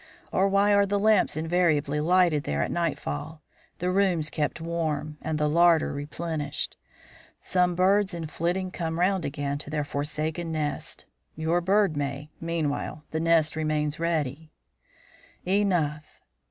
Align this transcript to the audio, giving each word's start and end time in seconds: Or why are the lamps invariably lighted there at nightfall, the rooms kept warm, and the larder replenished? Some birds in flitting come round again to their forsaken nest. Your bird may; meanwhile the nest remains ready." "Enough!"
Or 0.31 0.47
why 0.49 0.73
are 0.73 0.87
the 0.87 0.97
lamps 0.97 1.37
invariably 1.37 1.99
lighted 1.99 2.43
there 2.43 2.63
at 2.63 2.71
nightfall, 2.71 3.43
the 3.77 3.91
rooms 3.91 4.31
kept 4.31 4.59
warm, 4.59 5.19
and 5.21 5.37
the 5.37 5.47
larder 5.47 5.93
replenished? 5.93 6.75
Some 7.39 7.75
birds 7.75 8.11
in 8.11 8.25
flitting 8.25 8.71
come 8.71 8.99
round 8.99 9.25
again 9.25 9.59
to 9.59 9.69
their 9.69 9.83
forsaken 9.83 10.51
nest. 10.51 11.05
Your 11.35 11.61
bird 11.61 11.95
may; 11.95 12.31
meanwhile 12.39 13.03
the 13.11 13.19
nest 13.19 13.55
remains 13.55 13.99
ready." 13.99 14.49
"Enough!" 15.45 16.23